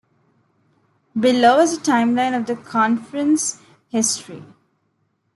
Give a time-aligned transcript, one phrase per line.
[1.19, 4.43] Below is a timeline of the Conference's history.